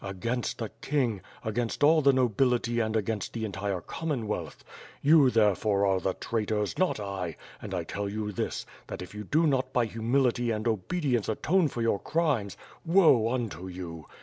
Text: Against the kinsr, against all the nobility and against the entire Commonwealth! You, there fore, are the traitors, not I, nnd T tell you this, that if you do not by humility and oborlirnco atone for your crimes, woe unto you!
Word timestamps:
Against 0.03 0.57
the 0.57 0.69
kinsr, 0.81 1.21
against 1.45 1.83
all 1.83 2.01
the 2.01 2.11
nobility 2.11 2.79
and 2.79 2.95
against 2.95 3.33
the 3.33 3.45
entire 3.45 3.81
Commonwealth! 3.81 4.63
You, 5.03 5.29
there 5.29 5.53
fore, 5.53 5.85
are 5.85 5.99
the 5.99 6.15
traitors, 6.15 6.75
not 6.75 6.99
I, 6.99 7.35
nnd 7.61 7.77
T 7.81 7.85
tell 7.85 8.09
you 8.09 8.31
this, 8.31 8.65
that 8.87 9.03
if 9.03 9.13
you 9.13 9.23
do 9.23 9.45
not 9.45 9.71
by 9.71 9.85
humility 9.85 10.49
and 10.49 10.65
oborlirnco 10.65 11.29
atone 11.29 11.67
for 11.67 11.83
your 11.83 11.99
crimes, 11.99 12.57
woe 12.83 13.31
unto 13.31 13.67
you! 13.67 14.07